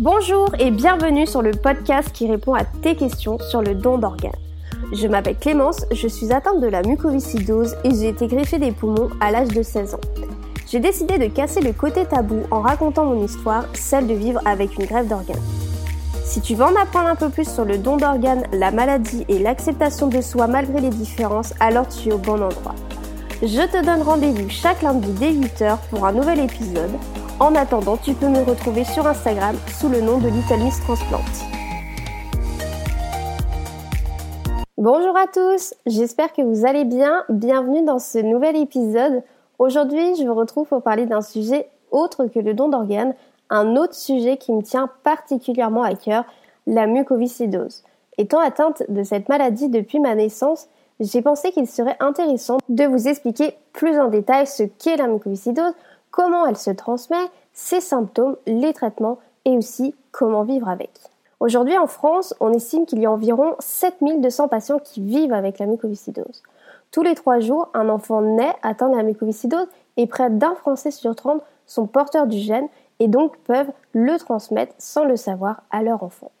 Bonjour 0.00 0.46
et 0.60 0.70
bienvenue 0.70 1.26
sur 1.26 1.42
le 1.42 1.50
podcast 1.50 2.12
qui 2.12 2.30
répond 2.30 2.54
à 2.54 2.62
tes 2.64 2.94
questions 2.94 3.36
sur 3.40 3.62
le 3.62 3.74
don 3.74 3.98
d'organes. 3.98 4.30
Je 4.92 5.08
m'appelle 5.08 5.36
Clémence, 5.36 5.86
je 5.90 6.06
suis 6.06 6.32
atteinte 6.32 6.60
de 6.60 6.68
la 6.68 6.82
mucoviscidose 6.82 7.74
et 7.82 7.90
j'ai 7.90 8.10
été 8.10 8.28
greffée 8.28 8.60
des 8.60 8.70
poumons 8.70 9.10
à 9.20 9.32
l'âge 9.32 9.48
de 9.48 9.60
16 9.60 9.94
ans. 9.96 10.00
J'ai 10.70 10.78
décidé 10.78 11.18
de 11.18 11.26
casser 11.26 11.60
le 11.60 11.72
côté 11.72 12.04
tabou 12.04 12.42
en 12.52 12.60
racontant 12.60 13.06
mon 13.06 13.24
histoire, 13.24 13.64
celle 13.74 14.06
de 14.06 14.14
vivre 14.14 14.40
avec 14.44 14.78
une 14.78 14.86
greffe 14.86 15.08
d'organes. 15.08 15.42
Si 16.24 16.40
tu 16.40 16.54
veux 16.54 16.64
en 16.64 16.80
apprendre 16.80 17.08
un 17.08 17.16
peu 17.16 17.28
plus 17.28 17.52
sur 17.52 17.64
le 17.64 17.76
don 17.76 17.96
d'organes, 17.96 18.44
la 18.52 18.70
maladie 18.70 19.24
et 19.28 19.40
l'acceptation 19.40 20.06
de 20.06 20.20
soi 20.20 20.46
malgré 20.46 20.80
les 20.80 20.90
différences, 20.90 21.54
alors 21.58 21.88
tu 21.88 22.10
es 22.10 22.12
au 22.12 22.18
bon 22.18 22.34
endroit. 22.34 22.76
Je 23.42 23.66
te 23.66 23.84
donne 23.84 24.02
rendez-vous 24.02 24.48
chaque 24.48 24.82
lundi 24.82 25.10
dès 25.18 25.32
8h 25.32 25.76
pour 25.90 26.06
un 26.06 26.12
nouvel 26.12 26.38
épisode. 26.38 26.92
En 27.40 27.54
attendant, 27.54 27.96
tu 27.96 28.14
peux 28.14 28.26
me 28.26 28.40
retrouver 28.40 28.82
sur 28.82 29.06
Instagram 29.06 29.54
sous 29.78 29.88
le 29.88 30.00
nom 30.00 30.18
de 30.18 30.26
Little 30.26 30.58
Miss 30.58 30.80
Transplant. 30.80 31.20
Bonjour 34.76 35.16
à 35.16 35.28
tous, 35.28 35.72
j'espère 35.86 36.32
que 36.32 36.42
vous 36.42 36.66
allez 36.66 36.84
bien. 36.84 37.24
Bienvenue 37.28 37.84
dans 37.84 38.00
ce 38.00 38.18
nouvel 38.18 38.56
épisode. 38.56 39.22
Aujourd'hui, 39.60 40.16
je 40.16 40.26
vous 40.26 40.34
retrouve 40.34 40.66
pour 40.66 40.82
parler 40.82 41.06
d'un 41.06 41.20
sujet 41.20 41.68
autre 41.92 42.26
que 42.26 42.40
le 42.40 42.54
don 42.54 42.68
d'organes, 42.68 43.14
un 43.50 43.76
autre 43.76 43.94
sujet 43.94 44.36
qui 44.36 44.52
me 44.52 44.62
tient 44.62 44.90
particulièrement 45.04 45.84
à 45.84 45.94
cœur, 45.94 46.24
la 46.66 46.88
mucoviscidose. 46.88 47.84
Étant 48.18 48.40
atteinte 48.40 48.82
de 48.88 49.04
cette 49.04 49.28
maladie 49.28 49.68
depuis 49.68 50.00
ma 50.00 50.16
naissance, 50.16 50.66
j'ai 50.98 51.22
pensé 51.22 51.52
qu'il 51.52 51.68
serait 51.68 51.96
intéressant 52.00 52.58
de 52.68 52.82
vous 52.82 53.06
expliquer 53.06 53.54
plus 53.72 53.96
en 54.00 54.08
détail 54.08 54.48
ce 54.48 54.64
qu'est 54.64 54.96
la 54.96 55.06
mucoviscidose 55.06 55.74
comment 56.10 56.46
elle 56.46 56.56
se 56.56 56.70
transmet, 56.70 57.16
ses 57.52 57.80
symptômes, 57.80 58.36
les 58.46 58.72
traitements 58.72 59.18
et 59.44 59.56
aussi 59.56 59.94
comment 60.12 60.42
vivre 60.42 60.68
avec. 60.68 60.90
Aujourd'hui 61.40 61.78
en 61.78 61.86
France, 61.86 62.34
on 62.40 62.52
estime 62.52 62.86
qu'il 62.86 63.00
y 63.00 63.06
a 63.06 63.10
environ 63.10 63.54
7200 63.60 64.48
patients 64.48 64.78
qui 64.78 65.00
vivent 65.00 65.32
avec 65.32 65.58
la 65.58 65.66
mucoviscidose. 65.66 66.42
Tous 66.90 67.02
les 67.02 67.14
trois 67.14 67.38
jours, 67.38 67.68
un 67.74 67.88
enfant 67.88 68.22
naît 68.22 68.54
atteint 68.62 68.88
de 68.88 68.96
la 68.96 69.02
mucoviscidose 69.02 69.68
et 69.96 70.06
près 70.06 70.30
d'un 70.30 70.54
Français 70.54 70.90
sur 70.90 71.14
30 71.14 71.42
sont 71.66 71.86
porteurs 71.86 72.26
du 72.26 72.38
gène 72.38 72.68
et 72.98 73.08
donc 73.08 73.36
peuvent 73.38 73.70
le 73.92 74.16
transmettre 74.18 74.74
sans 74.78 75.04
le 75.04 75.16
savoir 75.16 75.62
à 75.70 75.82
leur 75.82 76.02
enfant. 76.02 76.32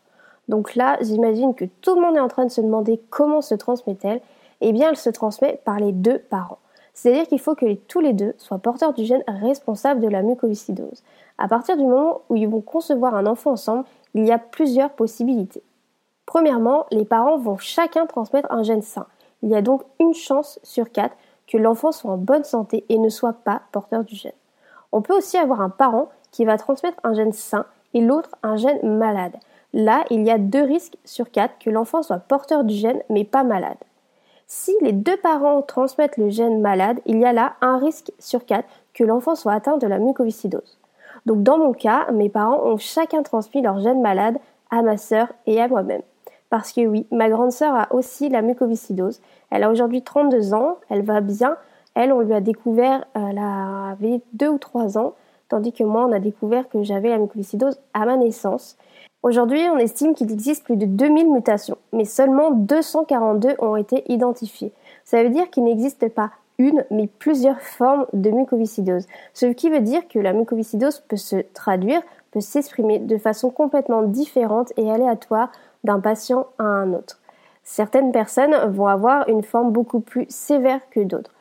Donc 0.48 0.74
là, 0.74 0.96
j'imagine 1.00 1.54
que 1.54 1.66
tout 1.82 1.94
le 1.94 2.00
monde 2.00 2.16
est 2.16 2.20
en 2.20 2.28
train 2.28 2.46
de 2.46 2.50
se 2.50 2.60
demander 2.60 3.00
comment 3.10 3.42
se 3.42 3.54
transmet-elle 3.54 4.20
Eh 4.60 4.72
bien, 4.72 4.90
elle 4.90 4.96
se 4.96 5.10
transmet 5.10 5.60
par 5.64 5.78
les 5.78 5.92
deux 5.92 6.18
parents. 6.18 6.58
C'est-à-dire 6.98 7.28
qu'il 7.28 7.38
faut 7.38 7.54
que 7.54 7.74
tous 7.74 8.00
les 8.00 8.12
deux 8.12 8.34
soient 8.38 8.58
porteurs 8.58 8.92
du 8.92 9.04
gène 9.04 9.22
responsable 9.28 10.00
de 10.00 10.08
la 10.08 10.22
mucoviscidose. 10.22 11.04
À 11.38 11.46
partir 11.46 11.76
du 11.76 11.84
moment 11.84 12.22
où 12.28 12.34
ils 12.34 12.48
vont 12.48 12.60
concevoir 12.60 13.14
un 13.14 13.26
enfant 13.26 13.52
ensemble, 13.52 13.84
il 14.14 14.26
y 14.26 14.32
a 14.32 14.38
plusieurs 14.38 14.90
possibilités. 14.90 15.62
Premièrement, 16.26 16.86
les 16.90 17.04
parents 17.04 17.38
vont 17.38 17.56
chacun 17.56 18.06
transmettre 18.06 18.50
un 18.50 18.64
gène 18.64 18.82
sain. 18.82 19.06
Il 19.44 19.48
y 19.48 19.54
a 19.54 19.62
donc 19.62 19.82
une 20.00 20.12
chance 20.12 20.58
sur 20.64 20.90
quatre 20.90 21.14
que 21.46 21.56
l'enfant 21.56 21.92
soit 21.92 22.10
en 22.10 22.16
bonne 22.16 22.42
santé 22.42 22.84
et 22.88 22.98
ne 22.98 23.10
soit 23.10 23.44
pas 23.44 23.62
porteur 23.70 24.02
du 24.02 24.16
gène. 24.16 24.32
On 24.90 25.00
peut 25.00 25.16
aussi 25.16 25.38
avoir 25.38 25.60
un 25.60 25.70
parent 25.70 26.08
qui 26.32 26.44
va 26.44 26.58
transmettre 26.58 26.98
un 27.04 27.14
gène 27.14 27.32
sain 27.32 27.66
et 27.94 28.00
l'autre 28.00 28.30
un 28.42 28.56
gène 28.56 28.98
malade. 28.98 29.36
Là, 29.72 30.04
il 30.10 30.24
y 30.24 30.32
a 30.32 30.38
deux 30.38 30.64
risques 30.64 30.98
sur 31.04 31.30
quatre 31.30 31.60
que 31.60 31.70
l'enfant 31.70 32.02
soit 32.02 32.18
porteur 32.18 32.64
du 32.64 32.74
gène 32.74 33.02
mais 33.08 33.22
pas 33.22 33.44
malade. 33.44 33.78
Si 34.50 34.74
les 34.80 34.92
deux 34.92 35.18
parents 35.18 35.60
transmettent 35.60 36.16
le 36.16 36.30
gène 36.30 36.62
malade, 36.62 37.00
il 37.04 37.18
y 37.18 37.26
a 37.26 37.34
là 37.34 37.56
un 37.60 37.76
risque 37.76 38.12
sur 38.18 38.46
quatre 38.46 38.66
que 38.94 39.04
l'enfant 39.04 39.34
soit 39.34 39.52
atteint 39.52 39.76
de 39.76 39.86
la 39.86 39.98
mucoviscidose. 39.98 40.78
Donc 41.26 41.42
dans 41.42 41.58
mon 41.58 41.74
cas, 41.74 42.10
mes 42.12 42.30
parents 42.30 42.64
ont 42.64 42.78
chacun 42.78 43.22
transmis 43.22 43.60
leur 43.60 43.78
gène 43.80 44.00
malade 44.00 44.38
à 44.70 44.80
ma 44.80 44.96
sœur 44.96 45.28
et 45.46 45.60
à 45.60 45.68
moi-même. 45.68 46.00
Parce 46.48 46.72
que 46.72 46.80
oui, 46.86 47.06
ma 47.12 47.28
grande 47.28 47.52
sœur 47.52 47.74
a 47.74 47.94
aussi 47.94 48.30
la 48.30 48.40
mucoviscidose. 48.40 49.20
Elle 49.50 49.64
a 49.64 49.70
aujourd'hui 49.70 50.00
32 50.00 50.54
ans, 50.54 50.78
elle 50.88 51.02
va 51.02 51.20
bien. 51.20 51.58
Elle, 51.94 52.10
on 52.10 52.20
lui 52.20 52.32
a 52.32 52.40
découvert, 52.40 53.04
elle 53.14 53.38
avait 53.38 54.22
2 54.32 54.48
ou 54.48 54.58
3 54.58 54.96
ans, 54.96 55.12
tandis 55.50 55.74
que 55.74 55.84
moi, 55.84 56.06
on 56.06 56.12
a 56.12 56.20
découvert 56.20 56.70
que 56.70 56.82
j'avais 56.82 57.10
la 57.10 57.18
mucoviscidose 57.18 57.78
à 57.92 58.06
ma 58.06 58.16
naissance. 58.16 58.78
Aujourd'hui, 59.22 59.60
on 59.68 59.78
estime 59.78 60.14
qu'il 60.14 60.30
existe 60.30 60.64
plus 60.64 60.76
de 60.76 60.86
2000 60.86 61.32
mutations, 61.32 61.78
mais 61.92 62.04
seulement 62.04 62.52
242 62.52 63.56
ont 63.58 63.76
été 63.76 64.04
identifiées. 64.12 64.72
Ça 65.04 65.22
veut 65.22 65.30
dire 65.30 65.50
qu'il 65.50 65.64
n'existe 65.64 66.08
pas 66.08 66.30
une, 66.58 66.84
mais 66.90 67.08
plusieurs 67.08 67.60
formes 67.60 68.06
de 68.12 68.30
mucoviscidose. 68.30 69.06
Ce 69.34 69.46
qui 69.46 69.70
veut 69.70 69.80
dire 69.80 70.06
que 70.08 70.18
la 70.18 70.32
mucoviscidose 70.32 71.00
peut 71.00 71.16
se 71.16 71.36
traduire, 71.52 72.02
peut 72.30 72.40
s'exprimer 72.40 72.98
de 72.98 73.18
façon 73.18 73.50
complètement 73.50 74.02
différente 74.02 74.72
et 74.76 74.90
aléatoire 74.90 75.50
d'un 75.82 76.00
patient 76.00 76.46
à 76.58 76.64
un 76.64 76.92
autre. 76.92 77.20
Certaines 77.64 78.12
personnes 78.12 78.54
vont 78.70 78.86
avoir 78.86 79.28
une 79.28 79.42
forme 79.42 79.72
beaucoup 79.72 80.00
plus 80.00 80.26
sévère 80.28 80.80
que 80.90 81.00
d'autres. 81.00 81.34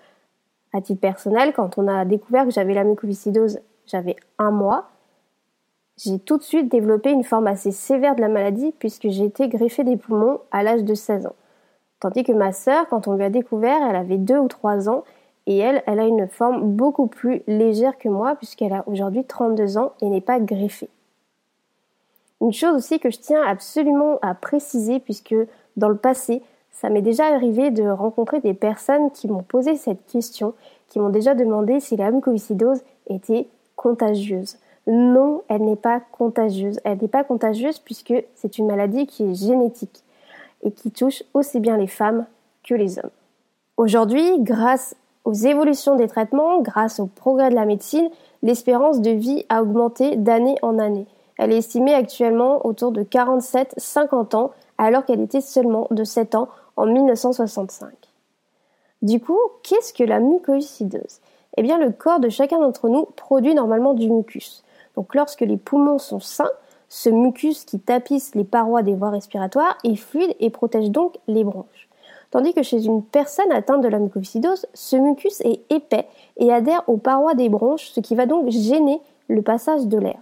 À 0.74 0.82
titre 0.82 1.02
personnel, 1.02 1.54
quand 1.54 1.78
on 1.78 1.88
a 1.88 2.06
découvert 2.06 2.46
que 2.46 2.52
j'avais 2.52 2.74
la 2.74 2.84
mucoviscidose, 2.84 3.60
j'avais 3.86 4.16
un 4.38 4.52
mois. 4.52 4.90
J'ai 5.98 6.20
tout 6.20 6.38
de 6.38 6.44
suite 6.44 6.70
développé 6.70 7.12
une 7.12 7.24
forme 7.24 7.48
assez 7.48 7.72
sévère 7.72 8.16
de 8.16 8.22
la 8.22 8.28
maladie 8.28 8.72
puisque 8.78 9.10
j'ai 9.10 9.26
été 9.26 9.48
greffée 9.48 9.84
des 9.84 9.98
poumons 9.98 10.40
à 10.52 10.62
l'âge 10.62 10.84
de 10.84 10.94
16 10.94 11.26
ans. 11.26 11.36
Tandis 12.00 12.24
que 12.24 12.32
ma 12.32 12.52
sœur, 12.52 12.88
quand 12.88 13.08
on 13.08 13.14
lui 13.14 13.24
a 13.24 13.32
découvert, 13.32 13.82
elle 13.82 13.96
avait 13.96 14.18
2 14.18 14.38
ou 14.38 14.48
3 14.48 14.90
ans 14.90 15.04
et 15.48 15.58
elle, 15.58 15.82
elle 15.88 16.00
a 16.00 16.06
une 16.06 16.28
forme 16.28 16.72
beaucoup 16.74 17.08
plus 17.08 17.42
légère 17.48 17.98
que 17.98 18.10
moi 18.10 18.36
puisqu'elle 18.36 18.74
a 18.74 18.84
aujourd'hui 18.86 19.24
32 19.24 19.80
ans 19.80 19.94
et 20.02 20.10
n'est 20.10 20.22
pas 20.22 20.40
greffée. 20.40 20.90
Une 22.42 22.54
chose 22.54 22.76
aussi 22.76 23.00
que 23.00 23.10
je 23.10 23.18
tiens 23.18 23.42
absolument 23.42 24.20
à 24.22 24.36
préciser 24.36 25.00
puisque 25.00 25.36
dans 25.78 25.90
le 25.90 25.98
passé, 25.98 26.44
ça 26.70 26.90
m'est 26.90 27.02
déjà 27.02 27.26
arrivé 27.26 27.72
de 27.72 27.88
rencontrer 27.90 28.40
des 28.40 28.54
personnes 28.54 29.10
qui 29.10 29.28
m'ont 29.28 29.42
posé 29.42 29.76
cette 29.76 30.06
question, 30.06 30.54
qui 30.90 31.00
m'ont 31.00 31.10
déjà 31.10 31.34
demandé 31.34 31.80
si 31.80 31.96
la 31.96 32.12
mucoviscidose 32.12 32.84
était 33.08 33.48
contagieuse. 33.76 34.58
Non, 34.88 35.44
elle 35.50 35.64
n'est 35.64 35.76
pas 35.76 36.00
contagieuse. 36.00 36.80
Elle 36.86 37.00
n'est 37.00 37.10
pas 37.10 37.26
contagieuse 37.26 37.80
puisque 37.80 38.14
c'est 38.36 38.58
une 38.58 38.68
maladie 38.68 39.06
qui 39.06 39.24
est 39.24 39.36
génétique 39.36 40.04
et 40.64 40.72
qui 40.72 40.92
touche 40.92 41.24
aussi 41.34 41.60
bien 41.60 41.78
les 41.78 41.88
femmes 41.88 42.26
que 42.64 42.74
les 42.74 42.98
hommes. 42.98 43.12
Aujourd'hui, 43.76 44.40
grâce 44.40 44.96
aux 45.26 45.34
évolutions 45.34 45.98
des 45.98 46.08
traitements, 46.08 46.62
grâce 46.62 47.02
au 47.02 47.06
progrès 47.06 47.50
de 47.50 47.56
la 47.56 47.66
médecine, 47.66 48.10
l'espérance 48.44 49.02
de 49.02 49.12
vie 49.12 49.46
a 49.50 49.62
augmenté 49.62 50.16
d'année 50.16 50.56
en 50.62 50.80
année. 50.80 51.06
Elle 51.38 51.52
est 51.52 51.58
estimée 51.58 51.94
actuellement 51.94 52.66
autour 52.66 52.92
de 52.92 53.04
47-50 53.04 54.36
ans 54.36 54.52
alors 54.78 55.06
qu'elle 55.06 55.22
était 55.22 55.42
seulement 55.42 55.88
de 55.92 56.04
7 56.04 56.36
ans 56.36 56.48
en 56.78 56.86
1965. 56.86 57.90
Du 59.02 59.20
coup, 59.20 59.38
qu'est-ce 59.64 59.94
que 59.94 60.04
la 60.04 60.20
mucoviscidose? 60.20 61.20
Eh 61.58 61.62
bien, 61.62 61.78
le 61.78 61.92
corps 61.92 62.20
de 62.20 62.30
chacun 62.30 62.60
d'entre 62.60 62.88
nous 62.88 63.06
produit 63.16 63.54
normalement 63.54 63.94
du 63.94 64.10
mucus. 64.10 64.64
Donc 64.98 65.14
lorsque 65.14 65.42
les 65.42 65.58
poumons 65.58 66.00
sont 66.00 66.20
sains, 66.20 66.50
ce 66.90 67.10
mucus 67.10 67.66
qui 67.66 67.80
tapisse 67.80 68.34
les 68.34 68.44
parois 68.44 68.82
des 68.82 68.96
voies 68.96 69.12
respiratoires 69.12 69.78
est 69.84 69.96
fluide 69.96 70.36
et 70.40 70.50
protège 70.50 70.90
donc 70.90 71.18
les 71.28 71.44
bronches. 71.44 71.88
Tandis 72.32 72.54
que 72.54 72.64
chez 72.64 72.84
une 72.84 73.04
personne 73.04 73.52
atteinte 73.52 73.84
de 73.84 73.88
la 73.88 74.00
mucoviscidose, 74.00 74.66
ce 74.74 74.96
mucus 74.96 75.40
est 75.42 75.62
épais 75.70 76.08
et 76.38 76.52
adhère 76.52 76.84
aux 76.88 76.98
parois 76.98 77.36
des 77.36 77.48
bronches, 77.48 77.92
ce 77.92 78.00
qui 78.00 78.16
va 78.16 78.26
donc 78.26 78.50
gêner 78.50 79.00
le 79.28 79.44
passage 79.44 79.86
de 79.86 80.00
l'air. 80.00 80.20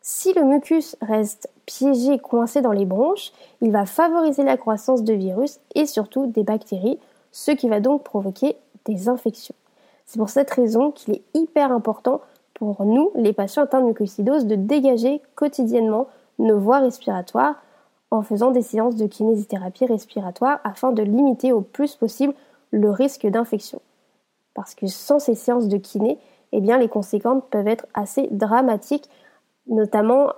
Si 0.00 0.32
le 0.32 0.42
mucus 0.42 0.96
reste 1.02 1.50
piégé, 1.66 2.18
coincé 2.18 2.62
dans 2.62 2.72
les 2.72 2.86
bronches, 2.86 3.30
il 3.60 3.72
va 3.72 3.84
favoriser 3.84 4.42
la 4.42 4.56
croissance 4.56 5.04
de 5.04 5.12
virus 5.12 5.60
et 5.74 5.84
surtout 5.84 6.26
des 6.26 6.44
bactéries, 6.44 6.98
ce 7.30 7.50
qui 7.50 7.68
va 7.68 7.80
donc 7.80 8.04
provoquer 8.04 8.56
des 8.86 9.10
infections. 9.10 9.54
C'est 10.06 10.18
pour 10.18 10.30
cette 10.30 10.50
raison 10.50 10.90
qu'il 10.90 11.14
est 11.14 11.22
hyper 11.34 11.72
important 11.72 12.20
pour 12.62 12.84
nous, 12.84 13.10
les 13.16 13.32
patients 13.32 13.64
atteints 13.64 13.80
de 13.80 13.86
mucoviscidose, 13.86 14.46
de 14.46 14.54
dégager 14.54 15.20
quotidiennement 15.34 16.06
nos 16.38 16.60
voies 16.60 16.78
respiratoires 16.78 17.56
en 18.12 18.22
faisant 18.22 18.52
des 18.52 18.62
séances 18.62 18.94
de 18.94 19.08
kinésithérapie 19.08 19.84
respiratoire 19.84 20.60
afin 20.62 20.92
de 20.92 21.02
limiter 21.02 21.52
au 21.52 21.60
plus 21.60 21.96
possible 21.96 22.34
le 22.70 22.88
risque 22.88 23.26
d'infection. 23.26 23.80
Parce 24.54 24.76
que 24.76 24.86
sans 24.86 25.18
ces 25.18 25.34
séances 25.34 25.66
de 25.66 25.76
kiné, 25.76 26.18
eh 26.52 26.60
les 26.60 26.88
conséquences 26.88 27.42
peuvent 27.50 27.66
être 27.66 27.86
assez 27.94 28.28
dramatiques, 28.30 29.08
notamment 29.66 30.28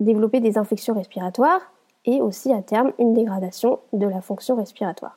développer 0.00 0.40
des 0.40 0.58
infections 0.58 0.94
respiratoires 0.94 1.60
et 2.06 2.20
aussi 2.20 2.52
à 2.52 2.60
terme 2.60 2.90
une 2.98 3.14
dégradation 3.14 3.78
de 3.92 4.08
la 4.08 4.20
fonction 4.20 4.56
respiratoire. 4.56 5.16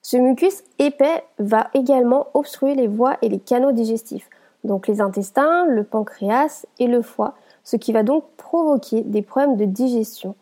Ce 0.00 0.16
mucus 0.16 0.62
épais 0.78 1.22
va 1.38 1.68
également 1.74 2.28
obstruer 2.32 2.74
les 2.74 2.86
voies 2.86 3.18
et 3.20 3.28
les 3.28 3.40
canaux 3.40 3.72
digestifs, 3.72 4.29
donc 4.64 4.86
les 4.88 5.00
intestins, 5.00 5.66
le 5.66 5.84
pancréas 5.84 6.66
et 6.78 6.86
le 6.86 7.02
foie, 7.02 7.34
ce 7.64 7.76
qui 7.76 7.92
va 7.92 8.02
donc 8.02 8.24
provoquer 8.36 9.02
des 9.02 9.22
problèmes 9.22 9.56
de 9.56 9.64
digestion. 9.64 10.34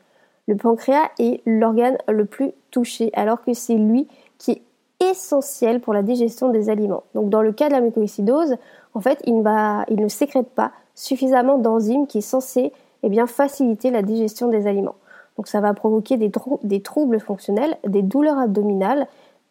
Le 0.47 0.57
pancréas 0.57 1.09
est 1.19 1.43
l'organe 1.47 1.99
le 2.09 2.25
plus 2.25 2.53
touché 2.71 3.11
alors 3.15 3.43
que 3.43 3.53
c'est 3.53 3.75
lui 3.75 4.09
qui 4.39 4.53
est 4.53 4.63
essentiel 5.11 5.81
pour 5.81 5.95
la 5.95 6.03
digestion 6.03 6.51
des 6.51 6.71
aliments. 6.71 7.05
Donc 7.15 7.29
dans 7.29 7.43
le 7.43 7.53
cas 7.53 7.69
de 7.69 7.75
la 7.75 7.81
mucoviscidose, 7.81 8.57
en 8.95 9.01
fait, 9.01 9.21
il, 9.27 9.43
ne 9.43 10.09
sécrète 10.09 10.49
pas 10.49 10.73
suffisamment 10.95 11.59
d'enzymes 11.59 12.07
qui 12.07 12.19
est 12.19 12.23
censé 12.23 12.73
eh 13.03 13.09
bien, 13.09 13.27
faciliter 13.27 13.91
la 13.91 14.03
digestion 14.03 14.49
des 14.49 14.67
aliments. 14.67 14.97
Donc 15.37 15.47
ça 15.47 15.61
va 15.61 15.73
provoquer 15.73 16.17
des 16.17 16.83
troubles 16.83 17.21
fonctionnels, 17.21 17.77
des 17.87 18.03
douleurs 18.03 18.39
abdominales, 18.39 19.07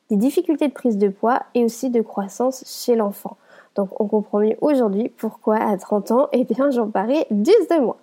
des 0.09 0.17
difficultés 0.17 0.67
de 0.67 0.73
prise 0.73 0.97
de 0.97 1.09
poids 1.09 1.43
et 1.53 1.63
aussi 1.63 1.89
de 1.89 2.01
croissance 2.01 2.63
chez 2.65 2.95
l'enfant. 2.95 3.37
Donc 3.77 3.89
on 4.01 4.07
comprend 4.07 4.39
mieux 4.39 4.57
aujourd'hui 4.62 5.09
pourquoi 5.09 5.57
à 5.57 5.77
30 5.77 6.12
ans, 6.12 6.27
eh 6.33 6.44
bien 6.44 6.71
j'en 6.71 6.89
parais 6.89 7.27
10 7.29 7.51
de 7.69 7.79
moi. 7.79 7.97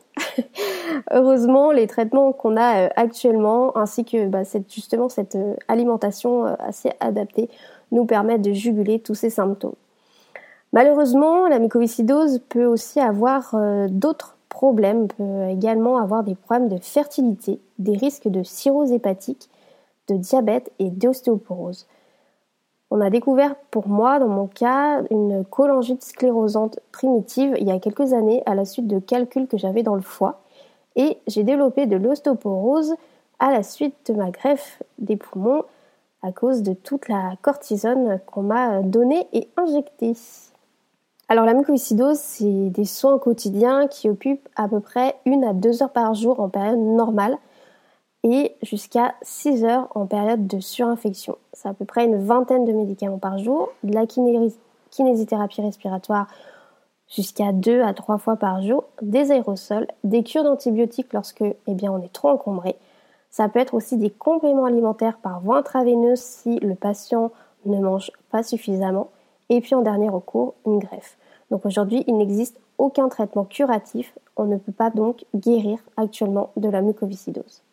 Heureusement, 1.10 1.72
les 1.72 1.88
traitements 1.88 2.32
qu'on 2.32 2.56
a 2.56 2.84
euh, 2.84 2.88
actuellement, 2.94 3.76
ainsi 3.76 4.04
que 4.04 4.28
bah, 4.28 4.42
justement 4.68 5.08
cette 5.08 5.34
euh, 5.34 5.54
alimentation 5.66 6.46
euh, 6.46 6.54
assez 6.60 6.92
adaptée, 7.00 7.50
nous 7.90 8.06
permettent 8.06 8.42
de 8.42 8.52
juguler 8.52 9.00
tous 9.00 9.16
ces 9.16 9.30
symptômes. 9.30 9.74
Malheureusement, 10.72 11.48
la 11.48 11.58
mycoviscidose 11.58 12.40
peut 12.48 12.64
aussi 12.64 12.98
avoir 12.98 13.54
d'autres 13.90 14.36
problèmes, 14.48 15.06
peut 15.06 15.44
également 15.48 15.98
avoir 15.98 16.24
des 16.24 16.34
problèmes 16.34 16.68
de 16.68 16.78
fertilité, 16.78 17.60
des 17.78 17.96
risques 17.96 18.26
de 18.26 18.42
cirrhose 18.42 18.90
hépatique, 18.90 19.48
de 20.08 20.16
diabète 20.16 20.72
et 20.80 20.90
d'ostéoporose. 20.90 21.86
On 22.96 23.00
a 23.00 23.10
découvert 23.10 23.56
pour 23.72 23.88
moi, 23.88 24.20
dans 24.20 24.28
mon 24.28 24.46
cas, 24.46 25.02
une 25.10 25.44
cholangite 25.44 26.04
sclérosante 26.04 26.78
primitive 26.92 27.56
il 27.58 27.66
y 27.66 27.72
a 27.72 27.80
quelques 27.80 28.12
années 28.12 28.44
à 28.46 28.54
la 28.54 28.64
suite 28.64 28.86
de 28.86 29.00
calculs 29.00 29.48
que 29.48 29.58
j'avais 29.58 29.82
dans 29.82 29.96
le 29.96 30.00
foie. 30.00 30.42
Et 30.94 31.18
j'ai 31.26 31.42
développé 31.42 31.86
de 31.86 31.96
l'ostéoporose 31.96 32.94
à 33.40 33.50
la 33.50 33.64
suite 33.64 33.96
de 34.06 34.14
ma 34.14 34.30
greffe 34.30 34.80
des 34.98 35.16
poumons 35.16 35.64
à 36.22 36.30
cause 36.30 36.62
de 36.62 36.72
toute 36.72 37.08
la 37.08 37.32
cortisone 37.42 38.20
qu'on 38.26 38.42
m'a 38.42 38.80
donnée 38.82 39.26
et 39.32 39.48
injectée. 39.56 40.14
Alors 41.28 41.46
la 41.46 41.54
mucoviscidose, 41.54 42.20
c'est 42.20 42.70
des 42.70 42.84
soins 42.84 43.18
quotidiens 43.18 43.88
qui 43.88 44.08
occupent 44.08 44.48
à 44.54 44.68
peu 44.68 44.78
près 44.78 45.16
une 45.26 45.42
à 45.42 45.52
deux 45.52 45.82
heures 45.82 45.90
par 45.90 46.14
jour 46.14 46.38
en 46.38 46.48
période 46.48 46.78
normale 46.78 47.38
et 48.24 48.56
jusqu'à 48.62 49.14
6 49.22 49.64
heures 49.64 49.88
en 49.94 50.06
période 50.06 50.46
de 50.46 50.58
surinfection. 50.58 51.36
C'est 51.52 51.68
à 51.68 51.74
peu 51.74 51.84
près 51.84 52.06
une 52.06 52.24
vingtaine 52.24 52.64
de 52.64 52.72
médicaments 52.72 53.18
par 53.18 53.38
jour, 53.38 53.68
de 53.84 53.92
la 53.92 54.06
kinésithérapie 54.06 55.60
respiratoire 55.60 56.26
jusqu'à 57.06 57.52
2 57.52 57.82
à 57.82 57.92
3 57.92 58.16
fois 58.16 58.36
par 58.36 58.62
jour, 58.62 58.84
des 59.02 59.30
aérosols, 59.30 59.86
des 60.04 60.22
cures 60.22 60.42
d'antibiotiques 60.42 61.12
lorsque 61.12 61.42
eh 61.42 61.74
bien, 61.74 61.92
on 61.92 62.02
est 62.02 62.12
trop 62.12 62.30
encombré. 62.30 62.76
Ça 63.30 63.48
peut 63.48 63.58
être 63.58 63.74
aussi 63.74 63.98
des 63.98 64.10
compléments 64.10 64.64
alimentaires 64.64 65.18
par 65.18 65.40
voie 65.40 65.58
intraveineuse 65.58 66.20
si 66.20 66.58
le 66.60 66.74
patient 66.74 67.30
ne 67.66 67.78
mange 67.78 68.10
pas 68.30 68.42
suffisamment. 68.42 69.10
Et 69.50 69.60
puis 69.60 69.74
en 69.74 69.82
dernier 69.82 70.08
recours, 70.08 70.54
une 70.64 70.78
greffe. 70.78 71.18
Donc 71.50 71.66
aujourd'hui, 71.66 72.04
il 72.06 72.16
n'existe 72.16 72.58
aucun 72.78 73.08
traitement 73.08 73.44
curatif. 73.44 74.16
On 74.36 74.44
ne 74.44 74.56
peut 74.56 74.72
pas 74.72 74.88
donc 74.88 75.26
guérir 75.34 75.78
actuellement 75.98 76.50
de 76.56 76.70
la 76.70 76.80
mucoviscidose. 76.80 77.63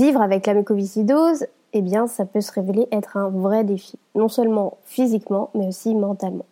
Vivre 0.00 0.22
avec 0.22 0.46
la 0.46 0.54
mucoviscidose, 0.54 1.44
eh 1.74 1.82
bien, 1.82 2.06
ça 2.06 2.24
peut 2.24 2.40
se 2.40 2.50
révéler 2.52 2.88
être 2.90 3.18
un 3.18 3.28
vrai 3.28 3.64
défi, 3.64 3.98
non 4.14 4.28
seulement 4.28 4.78
physiquement, 4.86 5.50
mais 5.52 5.66
aussi 5.66 5.94
mentalement. 5.94 6.46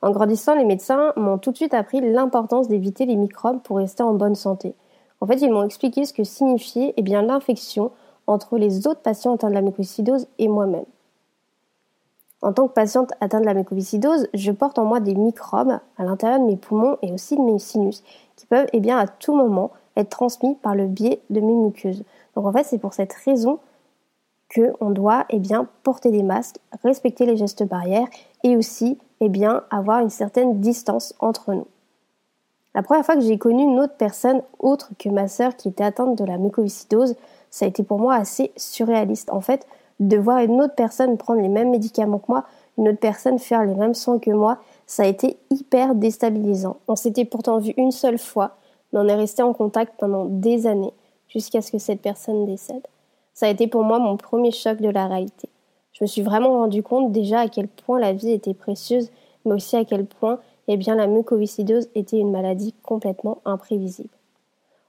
En 0.00 0.10
grandissant, 0.10 0.54
les 0.54 0.64
médecins 0.64 1.12
m'ont 1.16 1.36
tout 1.36 1.50
de 1.50 1.56
suite 1.56 1.74
appris 1.74 2.00
l'importance 2.00 2.66
d'éviter 2.66 3.04
les 3.04 3.16
microbes 3.16 3.60
pour 3.60 3.76
rester 3.76 4.02
en 4.02 4.14
bonne 4.14 4.34
santé. 4.34 4.74
En 5.20 5.26
fait, 5.26 5.42
ils 5.42 5.52
m'ont 5.52 5.64
expliqué 5.64 6.06
ce 6.06 6.14
que 6.14 6.24
signifiait 6.24 6.94
eh 6.96 7.02
l'infection 7.02 7.90
entre 8.26 8.56
les 8.56 8.86
autres 8.86 9.02
patients 9.02 9.34
atteints 9.34 9.50
de 9.50 9.54
la 9.54 9.60
mucoviscidose 9.60 10.26
et 10.38 10.48
moi-même. 10.48 10.86
En 12.40 12.54
tant 12.54 12.68
que 12.68 12.72
patiente 12.72 13.12
atteinte 13.20 13.42
de 13.42 13.46
la 13.46 13.52
mucoviscidose, 13.52 14.28
je 14.32 14.50
porte 14.50 14.78
en 14.78 14.86
moi 14.86 15.00
des 15.00 15.14
microbes 15.14 15.78
à 15.98 16.04
l'intérieur 16.04 16.40
de 16.40 16.46
mes 16.46 16.56
poumons 16.56 16.96
et 17.02 17.12
aussi 17.12 17.36
de 17.36 17.42
mes 17.42 17.58
sinus 17.58 18.02
qui 18.36 18.46
peuvent 18.46 18.68
eh 18.72 18.80
bien, 18.80 18.96
à 18.96 19.06
tout 19.06 19.34
moment 19.34 19.72
être 19.94 20.08
transmis 20.08 20.54
par 20.54 20.74
le 20.74 20.86
biais 20.86 21.20
de 21.28 21.40
mes 21.40 21.54
muqueuses. 21.54 22.02
Donc 22.36 22.46
en 22.46 22.52
fait, 22.52 22.64
c'est 22.64 22.78
pour 22.78 22.94
cette 22.94 23.12
raison 23.12 23.58
qu'on 24.54 24.90
doit 24.90 25.24
eh 25.30 25.38
bien, 25.38 25.66
porter 25.82 26.10
des 26.10 26.22
masques, 26.22 26.56
respecter 26.82 27.26
les 27.26 27.36
gestes 27.36 27.64
barrières 27.64 28.08
et 28.42 28.56
aussi 28.56 28.98
eh 29.20 29.28
bien, 29.28 29.62
avoir 29.70 30.00
une 30.00 30.10
certaine 30.10 30.60
distance 30.60 31.14
entre 31.18 31.54
nous. 31.54 31.66
La 32.74 32.82
première 32.82 33.04
fois 33.04 33.14
que 33.14 33.20
j'ai 33.20 33.38
connu 33.38 33.62
une 33.62 33.78
autre 33.78 33.94
personne 33.96 34.42
autre 34.58 34.90
que 34.98 35.08
ma 35.08 35.28
sœur 35.28 35.56
qui 35.56 35.68
était 35.68 35.84
atteinte 35.84 36.18
de 36.18 36.24
la 36.24 36.38
mucoviscidose, 36.38 37.14
ça 37.50 37.64
a 37.64 37.68
été 37.68 37.84
pour 37.84 38.00
moi 38.00 38.14
assez 38.14 38.50
surréaliste. 38.56 39.30
En 39.30 39.40
fait, 39.40 39.66
de 40.00 40.16
voir 40.16 40.38
une 40.38 40.60
autre 40.60 40.74
personne 40.74 41.16
prendre 41.16 41.40
les 41.40 41.48
mêmes 41.48 41.70
médicaments 41.70 42.18
que 42.18 42.26
moi, 42.28 42.44
une 42.76 42.88
autre 42.88 42.98
personne 42.98 43.38
faire 43.38 43.64
les 43.64 43.74
mêmes 43.74 43.94
soins 43.94 44.18
que 44.18 44.32
moi, 44.32 44.58
ça 44.86 45.04
a 45.04 45.06
été 45.06 45.38
hyper 45.50 45.94
déstabilisant. 45.94 46.76
On 46.88 46.96
s'était 46.96 47.24
pourtant 47.24 47.58
vu 47.58 47.72
une 47.76 47.92
seule 47.92 48.18
fois, 48.18 48.56
mais 48.92 48.98
on 48.98 49.06
est 49.06 49.14
resté 49.14 49.42
en 49.42 49.52
contact 49.52 49.94
pendant 49.96 50.24
des 50.24 50.66
années 50.66 50.92
jusqu'à 51.34 51.60
ce 51.60 51.72
que 51.72 51.78
cette 51.78 52.00
personne 52.00 52.46
décède. 52.46 52.86
Ça 53.34 53.46
a 53.46 53.50
été 53.50 53.66
pour 53.66 53.82
moi 53.82 53.98
mon 53.98 54.16
premier 54.16 54.52
choc 54.52 54.80
de 54.80 54.88
la 54.88 55.08
réalité. 55.08 55.48
Je 55.92 56.04
me 56.04 56.06
suis 56.06 56.22
vraiment 56.22 56.52
rendu 56.52 56.82
compte 56.82 57.12
déjà 57.12 57.40
à 57.40 57.48
quel 57.48 57.68
point 57.68 57.98
la 57.98 58.12
vie 58.12 58.30
était 58.30 58.54
précieuse, 58.54 59.10
mais 59.44 59.54
aussi 59.54 59.76
à 59.76 59.84
quel 59.84 60.06
point 60.06 60.38
eh 60.68 60.76
bien, 60.76 60.94
la 60.94 61.06
mucoviscidose 61.06 61.88
était 61.94 62.18
une 62.18 62.30
maladie 62.30 62.74
complètement 62.82 63.38
imprévisible. 63.44 64.08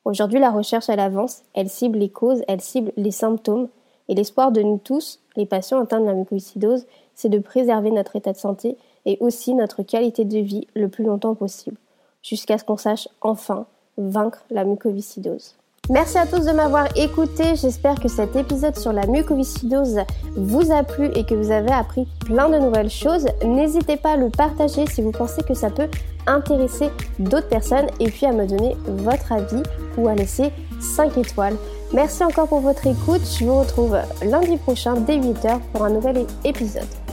Aujourd'hui, 0.06 0.40
la 0.40 0.52
recherche, 0.52 0.88
elle 0.88 1.00
avance, 1.00 1.44
elle 1.54 1.70
cible 1.70 1.98
les 1.98 2.10
causes, 2.10 2.44
elle 2.48 2.62
cible 2.62 2.94
les 2.96 3.12
symptômes, 3.12 3.68
et 4.08 4.16
l'espoir 4.16 4.52
de 4.52 4.62
nous 4.62 4.78
tous, 4.78 5.20
les 5.36 5.46
patients 5.46 5.82
atteints 5.82 6.00
de 6.00 6.06
la 6.06 6.14
mucoviscidose, 6.14 6.86
c'est 7.16 7.30
de 7.30 7.40
préserver 7.40 7.92
notre 7.92 8.16
état 8.16 8.32
de 8.32 8.38
santé 8.38 8.78
et 9.06 9.18
aussi 9.20 9.54
notre 9.56 9.84
qualité 9.84 10.24
de 10.24 10.38
vie 10.38 10.68
le 10.76 10.90
plus 10.90 11.04
longtemps 11.04 11.36
possible, 11.36 11.78
jusqu'à 12.22 12.58
ce 12.58 12.64
qu'on 12.64 12.78
sache 12.78 13.10
enfin 13.22 13.66
vaincre 13.98 14.46
la 14.52 14.64
mucoviscidose. 14.64 15.56
Merci 15.90 16.18
à 16.18 16.26
tous 16.26 16.46
de 16.46 16.52
m'avoir 16.52 16.88
écouté. 16.96 17.56
J'espère 17.56 18.00
que 18.00 18.08
cet 18.08 18.36
épisode 18.36 18.76
sur 18.76 18.92
la 18.92 19.06
mucoviscidose 19.06 20.00
vous 20.36 20.72
a 20.72 20.84
plu 20.84 21.12
et 21.14 21.26
que 21.26 21.36
vous 21.36 21.52
avez 21.52 21.72
appris 21.72 22.08
plein 22.26 22.50
de 22.50 22.58
nouvelles 22.58 22.90
choses. 22.90 23.28
N'hésitez 23.46 23.96
pas 23.96 24.14
à 24.14 24.18
le 24.18 24.30
partager 24.30 24.88
si 24.88 25.04
vous 25.04 25.12
pensez 25.12 25.44
que 25.44 25.54
ça 25.54 25.70
peut 25.70 25.88
intéresser 26.26 26.90
d'autres 27.20 27.50
personnes 27.50 27.86
et 28.00 28.10
puis 28.10 28.26
à 28.26 28.32
me 28.32 28.48
donner 28.48 28.76
votre 28.88 29.32
avis 29.32 29.62
ou 29.98 30.08
à 30.08 30.16
laisser 30.16 30.52
5 30.82 31.20
étoiles. 31.20 31.56
Merci 31.94 32.24
encore 32.24 32.48
pour 32.48 32.62
votre 32.62 32.88
écoute. 32.88 33.22
Je 33.40 33.46
vous 33.46 33.60
retrouve 33.60 33.96
lundi 34.24 34.58
prochain 34.58 34.96
dès 34.96 35.20
8h 35.20 35.60
pour 35.72 35.84
un 35.84 35.92
nouvel 35.92 36.26
épisode. 36.44 37.05